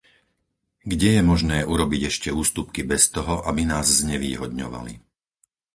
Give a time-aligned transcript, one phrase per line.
[0.91, 4.93] Kde je možné urobiť ešte ústupky bez toho, aby nás znevýhodňovali?